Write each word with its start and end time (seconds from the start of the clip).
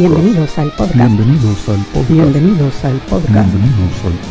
Bienvenidos 0.00 0.56
al 0.56 0.70
podcast. 0.72 0.94
Bienvenidos 0.96 1.68
al 1.68 1.78
podcast. 1.92 2.08
Bienvenidos 2.08 2.84
al 2.84 2.94
podcast. 3.10 3.52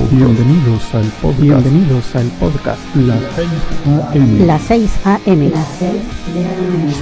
Bienvenidos 0.10 0.96
al 0.96 1.06
podcast. 1.22 1.40
Bienvenidos 1.40 2.16
al 2.16 2.26
podcast. 2.40 2.82
Las 4.48 4.62
6 4.64 4.90
AM. 5.06 5.52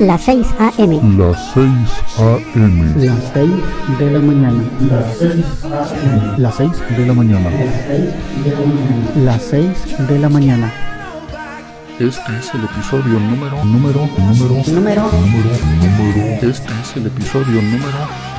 Las 0.01 0.21
6 0.21 0.47
AM. 0.59 1.17
Las 1.17 1.53
6 1.53 1.63
AM. 2.19 3.05
Las 3.05 3.23
6 3.33 3.49
de 3.99 4.11
la 4.11 4.19
mañana. 4.19 4.63
Las 6.37 6.55
6 6.57 6.71
de 6.97 7.05
la 7.05 7.13
mañana. 7.13 7.49
Las 9.23 9.43
6 9.43 9.69
de 10.09 10.19
la 10.19 10.27
mañana. 10.27 10.73
Este 11.99 12.37
es 12.37 12.53
el 12.53 12.65
episodio 12.65 13.17
número, 13.17 13.63
número, 13.63 14.09
número, 14.17 14.61
Número. 14.67 15.09
número, 15.13 15.51
número. 15.79 16.21
Este 16.41 16.73
es 16.81 16.97
el 16.97 17.05
episodio 17.07 17.61
número 17.61 18.36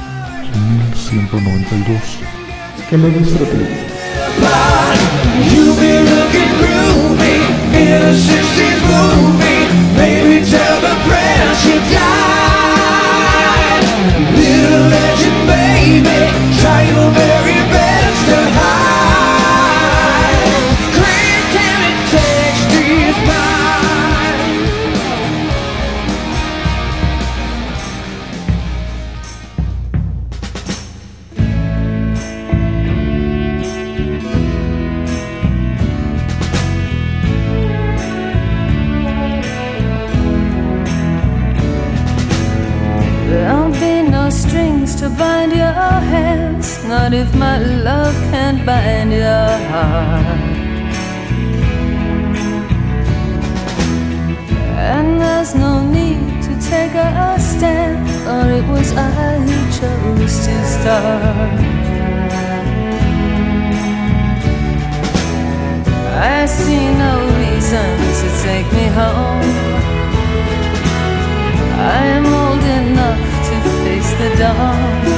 1192. 0.55 2.19
Que 2.89 2.97
lo 2.97 3.09
disfruten. 3.09 3.69
You 5.51 5.75
be 5.75 6.01
looking 6.01 6.59
not 46.89 47.13
if 47.13 47.35
my 47.35 47.59
love 47.59 48.15
can't 48.31 48.65
bind 48.65 49.13
your 49.13 49.51
heart. 49.71 50.41
And 54.91 55.21
there's 55.21 55.55
no 55.55 55.83
need 55.83 56.43
to 56.45 56.53
take 56.71 56.95
a 56.95 57.37
stand, 57.39 58.09
for 58.25 58.45
it 58.59 58.67
was 58.73 58.91
I 58.97 59.37
who 59.47 59.59
chose 59.79 60.37
to 60.47 60.55
start. 60.75 61.61
I 66.35 66.47
see 66.47 66.85
no 67.05 67.15
reason 67.43 67.91
to 68.21 68.29
take 68.47 68.69
me 68.73 68.87
home. 69.01 69.51
I 71.97 72.01
am 72.17 72.25
old 72.43 72.65
enough 72.81 73.23
to 73.49 73.57
face 73.85 74.13
the 74.21 74.31
dawn. 74.39 75.18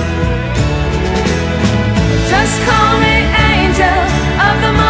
Just 2.31 2.63
call 2.63 3.01
me 3.01 3.27
angel 3.43 3.99
of 4.39 4.55
the 4.63 4.73
morning, 4.73 4.90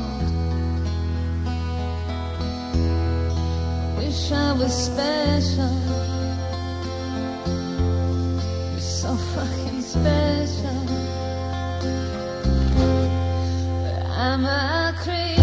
I 4.33 4.53
was 4.53 4.73
special. 4.85 5.75
You're 8.71 8.79
so 8.79 9.15
fucking 9.33 9.81
special. 9.81 10.85
But 13.83 14.05
I'm 14.07 14.45
a 14.45 14.93
creep. 15.03 15.40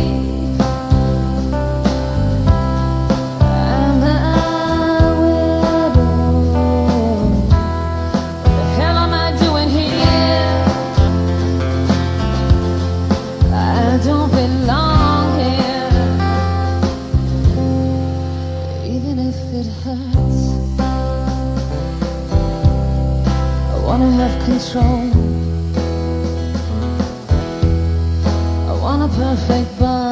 I 24.77 24.81
want 28.83 29.03
a 29.03 29.09
perfect 29.17 29.79
body. 29.79 30.08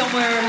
Somewhere 0.00 0.39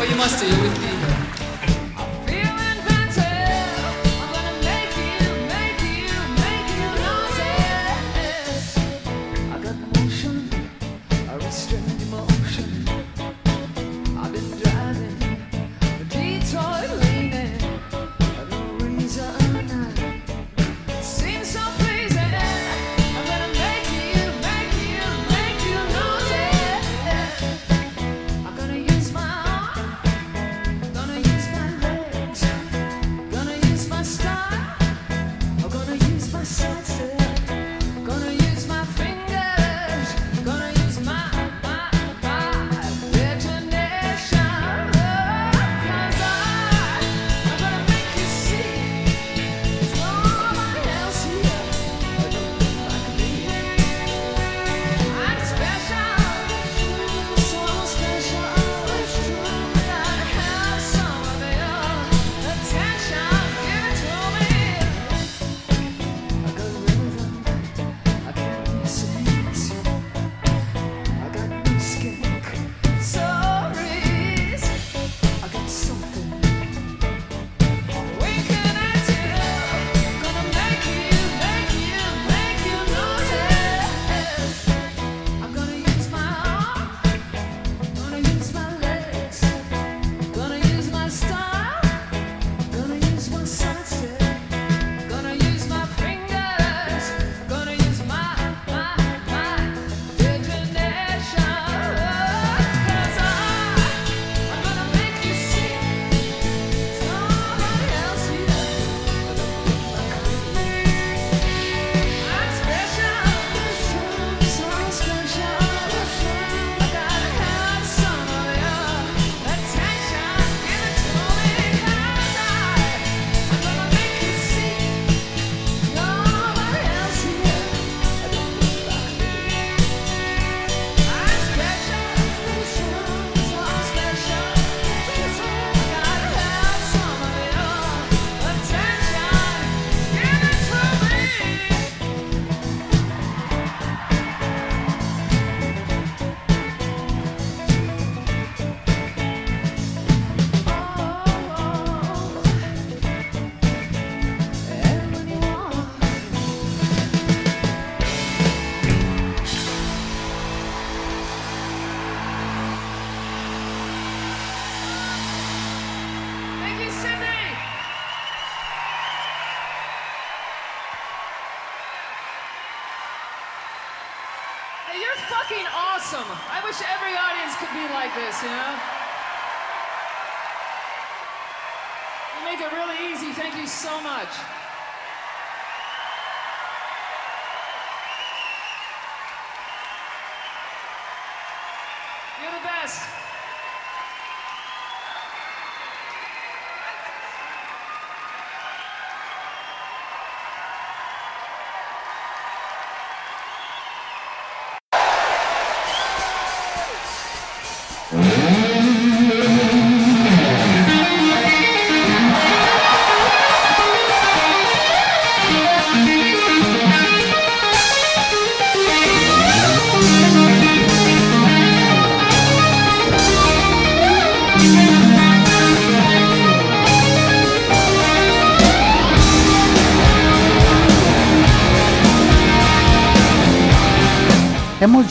Well, 0.00 0.08
you 0.08 0.16
must 0.16 0.40
do. 0.40 0.46
You're 0.46 0.62
with 0.62 0.80
me. 0.80 1.39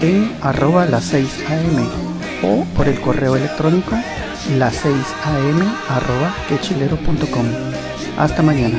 en 0.00 0.32
arroba 0.42 0.86
las 0.86 1.04
6 1.04 1.44
am 1.48 1.88
o 2.42 2.64
por 2.76 2.88
el 2.88 3.00
correo 3.00 3.36
electrónico 3.36 3.96
las 4.56 4.74
6 4.76 4.94
am 5.24 5.74
arroba 5.88 6.34
quechilero.com. 6.48 7.46
Hasta 8.18 8.42
mañana. 8.42 8.78